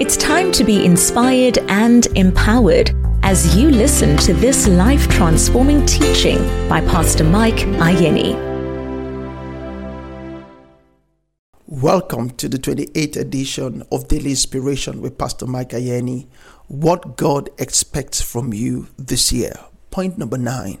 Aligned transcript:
It's 0.00 0.16
time 0.16 0.52
to 0.52 0.62
be 0.62 0.84
inspired 0.84 1.58
and 1.68 2.06
empowered 2.16 2.94
as 3.24 3.56
you 3.56 3.68
listen 3.68 4.16
to 4.18 4.32
this 4.32 4.68
life 4.68 5.08
transforming 5.08 5.84
teaching 5.86 6.38
by 6.68 6.82
Pastor 6.82 7.24
Mike 7.24 7.66
Ayeni. 7.82 8.36
Welcome 11.66 12.30
to 12.36 12.48
the 12.48 12.58
28th 12.58 13.16
edition 13.16 13.82
of 13.90 14.06
Daily 14.06 14.30
Inspiration 14.30 15.02
with 15.02 15.18
Pastor 15.18 15.48
Mike 15.48 15.70
Ayeni. 15.70 16.28
What 16.68 17.16
God 17.16 17.50
expects 17.58 18.22
from 18.22 18.54
you 18.54 18.86
this 18.96 19.32
year. 19.32 19.54
Point 19.90 20.16
number 20.16 20.38
nine 20.38 20.78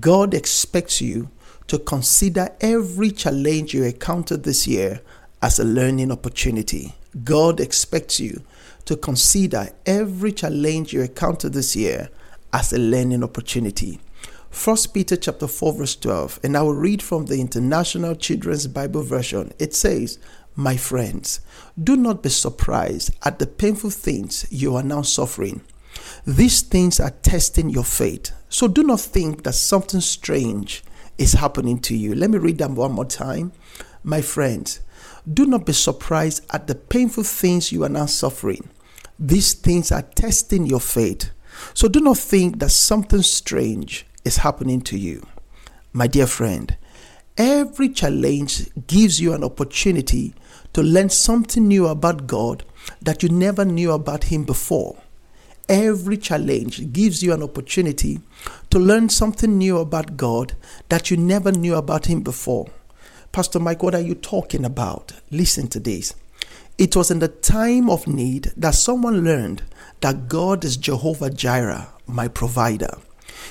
God 0.00 0.34
expects 0.34 1.00
you 1.00 1.30
to 1.68 1.78
consider 1.78 2.48
every 2.60 3.12
challenge 3.12 3.74
you 3.74 3.84
encounter 3.84 4.36
this 4.36 4.66
year 4.66 5.02
as 5.40 5.60
a 5.60 5.64
learning 5.64 6.10
opportunity. 6.10 6.94
God 7.24 7.60
expects 7.60 8.20
you 8.20 8.42
to 8.84 8.96
consider 8.96 9.70
every 9.84 10.32
challenge 10.32 10.92
you 10.92 11.02
encounter 11.02 11.48
this 11.48 11.74
year 11.74 12.08
as 12.52 12.72
a 12.72 12.78
learning 12.78 13.24
opportunity. 13.24 14.00
1 14.52 14.76
Peter 14.92 15.16
chapter 15.16 15.46
4 15.46 15.72
verse 15.74 15.96
12 15.96 16.40
and 16.42 16.56
I 16.56 16.62
will 16.62 16.74
read 16.74 17.02
from 17.02 17.26
the 17.26 17.40
International 17.40 18.14
Children's 18.14 18.66
Bible 18.66 19.02
version. 19.02 19.52
It 19.58 19.74
says, 19.74 20.18
"My 20.56 20.76
friends, 20.76 21.40
do 21.80 21.96
not 21.96 22.22
be 22.22 22.30
surprised 22.30 23.12
at 23.22 23.38
the 23.38 23.46
painful 23.46 23.90
things 23.90 24.46
you 24.50 24.74
are 24.74 24.82
now 24.82 25.02
suffering. 25.02 25.60
These 26.26 26.62
things 26.62 26.98
are 26.98 27.14
testing 27.22 27.70
your 27.70 27.84
faith. 27.84 28.32
So 28.48 28.66
do 28.66 28.82
not 28.82 29.00
think 29.00 29.44
that 29.44 29.54
something 29.54 30.00
strange 30.00 30.82
is 31.16 31.34
happening 31.34 31.78
to 31.80 31.96
you." 31.96 32.14
Let 32.14 32.30
me 32.30 32.38
read 32.38 32.58
them 32.58 32.74
one 32.74 32.92
more 32.92 33.04
time. 33.04 33.52
My 34.02 34.22
friends, 34.22 34.80
do 35.30 35.44
not 35.44 35.66
be 35.66 35.72
surprised 35.72 36.44
at 36.52 36.66
the 36.66 36.74
painful 36.74 37.24
things 37.24 37.70
you 37.70 37.84
are 37.84 37.88
now 37.90 38.06
suffering. 38.06 38.70
These 39.18 39.54
things 39.54 39.92
are 39.92 40.02
testing 40.02 40.64
your 40.64 40.80
faith. 40.80 41.30
So 41.74 41.88
do 41.88 42.00
not 42.00 42.16
think 42.16 42.58
that 42.58 42.70
something 42.70 43.22
strange 43.22 44.06
is 44.24 44.38
happening 44.38 44.80
to 44.82 44.98
you. 44.98 45.26
My 45.92 46.06
dear 46.06 46.26
friend, 46.26 46.74
every 47.36 47.90
challenge 47.90 48.70
gives 48.86 49.20
you 49.20 49.34
an 49.34 49.44
opportunity 49.44 50.34
to 50.72 50.82
learn 50.82 51.10
something 51.10 51.68
new 51.68 51.86
about 51.86 52.26
God 52.26 52.64
that 53.02 53.22
you 53.22 53.28
never 53.28 53.64
knew 53.64 53.92
about 53.92 54.24
Him 54.24 54.44
before. 54.44 54.96
Every 55.68 56.16
challenge 56.16 56.92
gives 56.92 57.22
you 57.22 57.32
an 57.32 57.42
opportunity 57.42 58.20
to 58.70 58.78
learn 58.78 59.08
something 59.08 59.58
new 59.58 59.78
about 59.78 60.16
God 60.16 60.54
that 60.88 61.10
you 61.10 61.16
never 61.16 61.52
knew 61.52 61.74
about 61.74 62.06
Him 62.06 62.22
before. 62.22 62.70
Pastor 63.32 63.60
Mike, 63.60 63.84
what 63.84 63.94
are 63.94 64.00
you 64.00 64.16
talking 64.16 64.64
about? 64.64 65.12
Listen 65.30 65.68
to 65.68 65.78
this. 65.78 66.14
It 66.78 66.96
was 66.96 67.12
in 67.12 67.20
the 67.20 67.28
time 67.28 67.88
of 67.88 68.08
need 68.08 68.52
that 68.56 68.74
someone 68.74 69.22
learned 69.22 69.62
that 70.00 70.28
God 70.28 70.64
is 70.64 70.76
Jehovah 70.76 71.30
Jireh, 71.30 71.90
my 72.08 72.26
provider. 72.26 72.98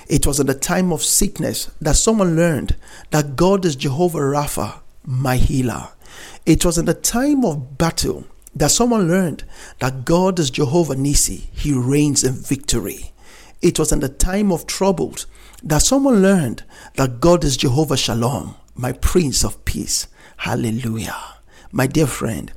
It 0.10 0.28
was 0.28 0.38
in 0.42 0.48
the 0.48 0.54
time 0.54 0.92
of 0.92 1.02
sickness 1.02 1.72
that 1.80 1.96
someone 1.96 2.36
learned 2.36 2.76
that 3.12 3.38
God 3.38 3.64
is 3.64 3.78
Jehovah 3.78 4.20
Rapha, 4.20 4.80
my 5.06 5.38
healer. 5.38 5.88
It 6.46 6.66
was 6.66 6.78
in 6.78 6.84
the 6.84 6.94
time 6.94 7.46
of 7.46 7.78
battle 7.78 8.26
that 8.54 8.72
someone 8.72 9.08
learned 9.08 9.46
that 9.80 10.04
God 10.04 10.40
is 10.40 10.50
Jehovah 10.50 10.96
Nissi, 10.96 11.48
he 11.54 11.72
reigns 11.72 12.26
in 12.26 12.34
victory. 12.34 13.14
It 13.62 13.80
was 13.80 13.94
in 13.94 14.02
the 14.02 14.10
time 14.10 14.52
of 14.52 14.68
troubles 14.68 15.26
that 15.64 15.84
someone 15.84 16.22
learned 16.22 16.64
that 16.96 17.22
God 17.22 17.46
is 17.46 17.56
Jehovah 17.56 17.96
Shalom, 17.96 18.56
my 18.80 18.94
Prince 18.94 19.44
of 19.44 19.66
Peace. 19.66 20.08
Hallelujah. 20.38 21.18
My 21.72 21.86
dear 21.86 22.08
friend, 22.08 22.52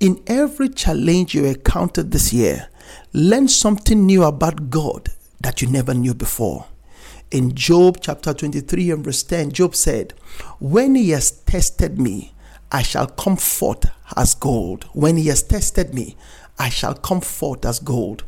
in 0.00 0.20
every 0.26 0.68
challenge 0.68 1.32
you 1.32 1.44
encountered 1.44 2.10
this 2.10 2.32
year, 2.32 2.68
learn 3.12 3.46
something 3.46 4.04
new 4.04 4.24
about 4.24 4.68
God 4.68 5.10
that 5.40 5.62
you 5.62 5.68
never 5.68 5.94
knew 5.94 6.12
before. 6.12 6.66
In 7.30 7.54
Job 7.54 7.98
chapter 8.00 8.34
23 8.34 8.90
and 8.90 9.04
verse 9.04 9.22
10, 9.22 9.52
Job 9.52 9.76
said, 9.76 10.12
When 10.58 10.96
he 10.96 11.10
has 11.10 11.30
tested 11.30 12.00
me, 12.00 12.34
I 12.72 12.82
shall 12.82 13.06
come 13.06 13.36
forth 13.36 13.84
as 14.16 14.34
gold. 14.34 14.86
When 14.92 15.16
he 15.16 15.28
has 15.28 15.44
tested 15.44 15.94
me, 15.94 16.16
I 16.58 16.68
shall 16.68 16.94
come 16.94 17.20
forth 17.20 17.64
as 17.64 17.78
gold. 17.78 18.24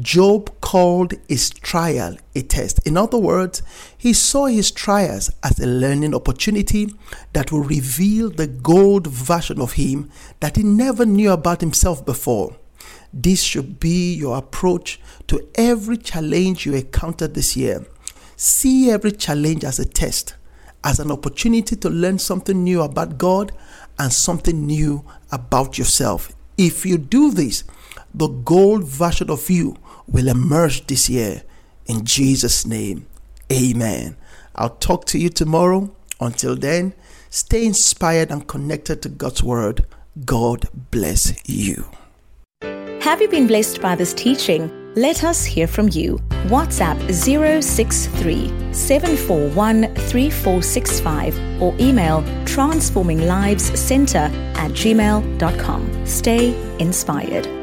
Job 0.00 0.55
called 0.66 1.14
his 1.28 1.48
trial 1.48 2.16
a 2.34 2.42
test. 2.42 2.84
In 2.84 2.96
other 2.96 3.18
words, 3.18 3.62
he 3.96 4.12
saw 4.12 4.46
his 4.46 4.72
trials 4.72 5.30
as 5.44 5.60
a 5.60 5.66
learning 5.66 6.12
opportunity 6.12 6.92
that 7.34 7.52
will 7.52 7.62
reveal 7.62 8.30
the 8.30 8.48
gold 8.48 9.06
version 9.06 9.60
of 9.60 9.74
him 9.74 10.10
that 10.40 10.56
he 10.56 10.64
never 10.64 11.06
knew 11.06 11.30
about 11.30 11.60
himself 11.60 12.04
before. 12.04 12.56
This 13.12 13.44
should 13.44 13.78
be 13.78 14.12
your 14.12 14.36
approach 14.36 14.98
to 15.28 15.48
every 15.54 15.98
challenge 15.98 16.66
you 16.66 16.74
encounter 16.74 17.28
this 17.28 17.56
year. 17.56 17.86
See 18.34 18.90
every 18.90 19.12
challenge 19.12 19.62
as 19.62 19.78
a 19.78 19.84
test, 19.84 20.34
as 20.82 20.98
an 20.98 21.12
opportunity 21.12 21.76
to 21.76 21.88
learn 21.88 22.18
something 22.18 22.64
new 22.64 22.82
about 22.82 23.18
God 23.18 23.52
and 24.00 24.12
something 24.12 24.66
new 24.66 25.04
about 25.30 25.78
yourself. 25.78 26.32
If 26.58 26.84
you 26.84 26.98
do 26.98 27.30
this, 27.30 27.62
the 28.12 28.26
gold 28.26 28.82
version 28.82 29.30
of 29.30 29.48
you 29.48 29.76
will 30.08 30.28
emerge 30.28 30.86
this 30.86 31.08
year. 31.08 31.42
In 31.86 32.04
Jesus' 32.04 32.66
name, 32.66 33.06
amen. 33.52 34.16
I'll 34.54 34.76
talk 34.76 35.04
to 35.06 35.18
you 35.18 35.28
tomorrow. 35.28 35.94
Until 36.20 36.56
then, 36.56 36.94
stay 37.30 37.66
inspired 37.66 38.30
and 38.30 38.46
connected 38.46 39.02
to 39.02 39.08
God's 39.08 39.42
Word. 39.42 39.84
God 40.24 40.68
bless 40.90 41.34
you. 41.48 41.84
Have 43.00 43.20
you 43.20 43.28
been 43.28 43.46
blessed 43.46 43.80
by 43.80 43.94
this 43.94 44.12
teaching? 44.14 44.70
Let 44.96 45.22
us 45.24 45.44
hear 45.44 45.66
from 45.66 45.90
you. 45.92 46.18
WhatsApp 46.46 47.12
063 47.12 48.72
741 48.72 49.94
3465 49.94 51.62
or 51.62 51.74
email 51.78 52.22
transforminglivescenter 52.46 54.30
at 54.56 54.70
gmail.com. 54.70 56.06
Stay 56.06 56.78
inspired. 56.78 57.55